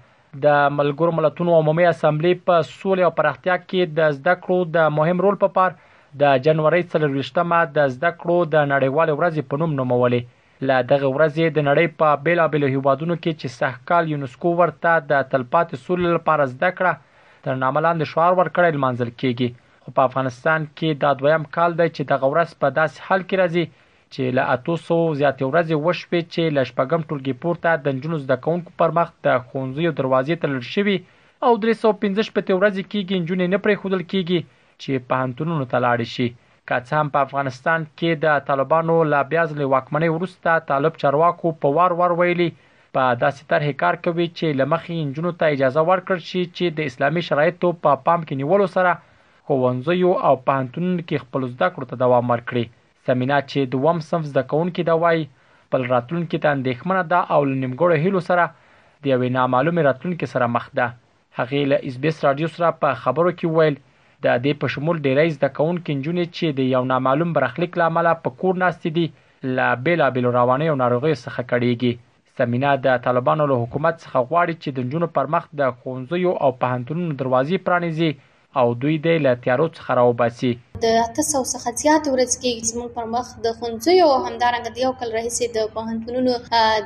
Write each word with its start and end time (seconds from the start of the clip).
د 0.45 0.71
ملګرو 0.77 1.11
ملتونو 1.17 1.57
عمومي 1.57 1.85
اسامبلی 1.89 2.31
په 2.47 2.65
سولې 2.69 3.03
او 3.07 3.11
پراختیا 3.19 3.57
کې 3.65 3.81
د 3.99 4.01
زده 4.21 4.33
کړو 4.45 4.57
د 4.77 4.87
مهم 5.01 5.25
رول 5.27 5.39
په 5.43 5.51
پار 5.59 5.75
د 6.23 6.39
جنوري 6.47 6.81
23مه 6.95 7.61
د 7.77 7.93
زده 7.97 8.11
کړو 8.23 8.49
د 8.55 8.65
نړیوال 8.71 9.13
ورځ 9.19 9.45
په 9.51 9.61
نوم 9.63 9.75
نومولې 9.81 10.21
له 10.67 10.75
دغه 10.91 11.07
ورځې 11.15 11.45
د 11.51 11.59
نړۍ 11.69 11.87
په 11.99 12.07
بیلابیلو 12.25 12.67
هیوادونو 12.75 13.15
کې 13.23 13.31
چې 13.39 13.47
سهکال 13.59 14.03
یونسکو 14.13 14.49
ورته 14.61 14.91
د 15.11 15.13
تلپاتې 15.31 15.75
سولې 15.85 16.09
لپاره 16.17 16.43
زده 16.53 16.69
کړه 16.77 16.93
تر 17.45 17.55
نامه 17.63 17.79
لاندې 17.85 18.09
شعار 18.11 18.33
ورکړی 18.39 18.75
لمانځل 18.77 19.09
کیږي 19.21 19.49
خو 19.83 19.89
په 19.97 20.01
افغانستان 20.09 20.59
کې 20.77 20.89
دا 21.03 21.11
دویم 21.21 21.43
کال 21.57 21.71
دی 21.79 21.87
چې 21.95 22.01
دغه 22.11 22.25
ورځ 22.33 22.49
په 22.61 22.67
داسې 22.79 22.95
حال 23.07 23.21
کې 23.29 23.35
راځي 23.41 23.65
چې 24.13 24.23
له 24.37 24.43
800 24.55 25.19
زیاتې 25.21 25.43
ورځې 25.51 25.75
وشپې 25.85 26.19
چې 26.33 26.43
ل 26.55 26.57
شپږم 26.71 27.01
ټولګي 27.09 27.35
پورته 27.43 27.69
د 27.75 27.87
جنونو 28.01 28.23
زده 28.25 28.35
کوونکو 28.45 28.69
پر 28.81 28.89
مخ 28.99 29.09
د 29.25 29.27
خونځیو 29.49 29.95
دروازې 29.99 30.33
تلل 30.43 30.63
شوی 30.75 30.97
او 31.45 31.51
315 31.63 32.35
پته 32.37 32.51
ورځې 32.59 32.83
کېږي 32.91 33.15
جنونې 33.27 33.47
نه 33.53 33.59
پرې 33.65 33.75
خودل 33.81 34.01
کېږي 34.11 34.39
چې 34.81 34.91
په 35.09 35.13
هنتونو 35.23 35.59
ته 35.73 35.77
لاړ 35.85 35.99
شي 36.15 36.27
که 36.67 36.77
څه 36.85 36.95
هم 36.99 37.09
په 37.15 37.23
افغانستان 37.25 37.83
کې 37.87 38.21
د 38.25 38.45
طالبانو 38.45 38.93
لا 39.13 39.17
بیا 39.33 39.41
ځلې 39.49 39.65
واکمنۍ 39.73 40.07
وروسته 40.13 40.61
طالب 40.71 40.95
چارواکو 41.03 41.51
په 41.65 41.71
وار 41.75 41.95
وار 41.99 42.15
ویلي 42.21 42.47
په 42.59 43.03
داسې 43.23 43.51
طرحې 43.51 43.73
کار 43.83 43.97
کوي 44.07 44.25
چې 44.37 44.57
لمخې 44.61 44.95
انجنونو 45.03 45.33
ته 45.41 45.53
اجازه 45.57 45.83
ورکړ 45.89 46.23
شي 46.29 46.41
چې 46.55 46.73
د 46.79 46.89
اسلامي 46.93 47.23
شرایطو 47.29 47.71
په 47.83 48.01
پا 48.01 48.01
پام 48.09 48.25
کې 48.25 48.39
نیولو 48.41 48.69
سره 48.77 48.95
ښوونځیو 48.97 50.17
او 50.29 50.33
پوهنتونونو 50.49 51.05
کې 51.09 51.25
خپل 51.25 51.47
زده 51.51 51.69
کړو 51.75 51.89
ته 51.91 52.01
دوام 52.05 52.29
ورکړي 52.35 53.09
سمینا 53.09 53.39
چې 53.51 53.71
دوم 53.75 54.01
صنف 54.09 54.25
زده 54.33 54.43
کوونکي 54.53 54.87
دا 54.91 54.97
وایي 55.05 55.25
بل 55.75 55.87
راتلونکي 55.95 56.37
ته 56.43 56.55
اندېښمنه 56.57 57.03
ده 57.11 57.19
او 57.37 57.41
لنیمګړو 57.49 58.03
هیلو 58.05 58.25
سره 58.29 58.45
د 58.51 59.03
یوې 59.15 59.35
نامعلومې 59.39 59.87
راتلونکي 59.89 60.31
سره 60.33 60.51
مخ 60.57 60.69
ده 60.81 60.91
هغې 60.93 61.73
له 61.73 61.89
اسبیس 61.91 62.23
رادیو 62.29 62.53
سره 62.57 62.73
په 62.85 63.01
خبرو 63.05 63.35
کې 63.41 63.57
ویل 63.59 63.77
د 64.25 64.27
دې 64.45 64.51
په 64.61 64.65
شمول 64.73 64.97
ډیری 65.05 65.29
زده 65.37 65.49
کوونکي 65.57 65.91
نجونې 65.97 66.25
چې 66.35 66.45
د 66.59 66.61
یو 66.75 66.83
نامعلوم 66.91 67.29
برخلیک 67.37 67.71
لامل 67.81 68.07
په 68.23 68.29
کور 68.41 68.53
ناستې 68.63 68.89
دي 68.97 69.05
لا 69.57 69.67
بیلابیل 69.85 70.25
رواني 70.39 70.67
او 70.71 70.75
ناروغي 70.83 71.13
څخه 71.25 71.41
کړيږي 71.51 71.91
سمینا 72.37 72.71
د 72.85 72.87
طالبانو 73.05 73.43
له 73.51 73.55
حکومت 73.63 73.95
څخه 74.03 74.17
غواړي 74.29 74.53
چې 74.61 74.69
د 74.71 74.77
نجونو 74.85 75.07
پر 75.15 75.25
مخ 75.33 75.43
د 75.61 75.61
خونځیو 75.77 76.31
او 76.43 76.49
پهنټونو 76.61 77.03
دروازې 77.21 77.57
پرانیزي 77.65 78.11
او 78.59 78.71
دوی 78.81 78.95
دې 79.05 79.15
له 79.25 79.37
تیارو 79.45 79.65
څخه 79.77 79.97
راوباسي 79.99 80.49
د 80.83 80.91
800 80.99 81.47
څخه 81.53 81.71
زیات 81.81 82.05
ورځ 82.11 82.31
کې 82.43 82.67
زموږ 82.69 82.87
پر 82.99 83.05
مخ 83.15 83.27
د 83.45 83.55
خنځیو 83.59 84.07
همدارنګه 84.27 84.73
د 84.77 84.81
یو 84.85 84.91
کل 85.01 85.11
رئیسې 85.17 85.55
د 85.57 85.67
پهنټونونو 85.73 86.31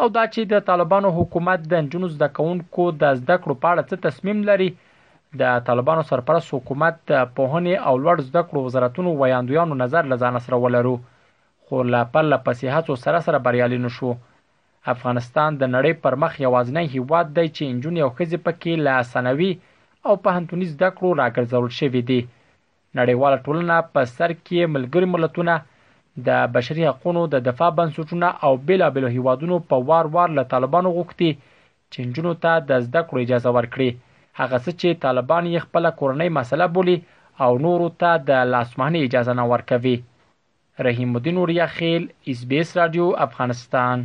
او 0.02 0.12
دا 0.19 0.25
چې 0.35 0.50
د 0.56 0.67
طالبانو 0.73 1.14
حکومت 1.20 1.69
د 1.75 1.87
نجونو 1.88 2.14
زدهکونکو 2.17 2.88
د 3.05 3.20
زده 3.23 3.41
کړو 3.44 3.64
په 3.67 3.76
اړه 3.76 3.88
څه 3.91 4.05
تصمیم 4.09 4.47
لري 4.52 4.70
د 5.41 5.59
طالبانو 5.69 6.03
سرپرست 6.11 6.53
حکومت 6.56 6.94
د 7.11 7.15
پوهنې 7.37 7.75
او 7.88 7.94
لوړ 8.05 8.19
زده 8.29 8.43
کړو 8.49 8.61
وزارتونو 8.67 9.11
ویاندویانو 9.23 9.79
نظر 9.83 10.09
له 10.12 10.17
ځان 10.23 10.38
سره 10.47 10.61
ولرو 10.65 10.94
خو 11.65 11.83
لا 11.94 12.03
پر 12.15 12.25
له 12.33 12.38
پسې 12.47 12.73
هڅو 12.77 12.97
سره 13.05 13.23
سره 13.27 13.43
بریالي 13.47 13.79
نشو 13.87 14.12
افغانستان 14.94 15.59
د 15.61 15.73
نړۍ 15.77 15.93
پر 16.05 16.17
مخ 16.25 16.38
یوازینی 16.47 16.85
هیواد 16.97 17.33
دی 17.38 17.47
چې 17.49 17.71
انجونې 17.71 18.00
او 18.06 18.11
ښځې 18.19 18.38
پکې 18.47 18.85
له 18.87 19.03
ثانوي 19.12 19.50
او 20.09 20.15
په 20.27 20.37
هنتونی 20.38 20.69
زده 20.75 20.88
کړو 20.97 21.19
راګرځول 21.21 21.71
شوې 21.81 22.03
دي 22.11 22.21
نړیواله 22.99 23.43
ټولنه 23.47 23.81
په 23.94 24.09
سر 24.17 24.37
کې 24.44 24.73
ملګری 24.77 25.12
ملتونه 25.17 25.56
د 26.29 26.44
بشري 26.56 26.85
حقوقو 26.88 27.27
د 27.33 27.47
دفاع 27.50 27.71
بنسټونه 27.79 28.29
او 28.44 28.53
بیلابېلو 28.67 29.15
هیوادونو 29.17 29.61
په 29.73 29.83
وار 29.91 30.12
وار 30.19 30.37
له 30.38 30.49
طالبانو 30.55 30.93
غوښتي 30.99 31.31
چې 31.44 32.06
انجونو 32.06 32.35
ته 32.44 32.61
د 32.69 32.87
زده 32.88 33.03
کړو 33.09 33.25
اجازه 33.27 33.55
ورکړي 33.56 33.91
هغه 34.41 34.59
څه 34.65 34.73
چې 34.81 35.00
طالبان 35.05 35.44
یې 35.53 35.61
خپل 35.69 35.88
کورنۍ 36.00 36.29
مسله 36.38 36.67
بولي 36.79 36.97
او 37.44 37.50
نورو 37.67 37.87
ته 38.03 38.11
د 38.31 38.43
لاسمانه 38.55 39.05
اجازه 39.09 39.35
نه 39.41 39.44
ورکوي 39.53 39.94
رحیم 40.87 41.11
الدین 41.19 41.37
اوریا 41.43 41.67
خیل 41.77 42.03
اس 42.33 42.41
بي 42.50 42.56
اس 42.65 42.71
رادیو 42.81 43.05
افغانستان 43.27 43.99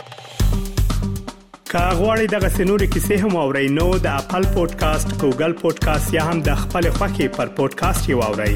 کاغوري 0.00 2.26
دغه 2.36 2.50
سنوري 2.58 2.88
کیسې 2.90 3.16
هم 3.24 3.32
او 3.44 3.48
رینو 3.60 3.88
د 4.08 4.10
خپل 4.26 4.44
پودکاسټ 4.58 5.08
ګوګل 5.22 5.58
پودکاسټ 5.64 6.06
یا 6.18 6.26
هم 6.32 6.38
د 6.50 6.60
خپل 6.66 6.90
خاكي 7.00 7.30
پر 7.40 7.48
پودکاسټ 7.62 8.02
یو 8.16 8.20
اورئ 8.28 8.54